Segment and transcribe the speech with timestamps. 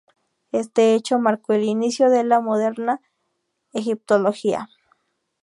[0.51, 3.01] Este hecho marcó el inicio de la moderna
[3.71, 4.67] egiptología.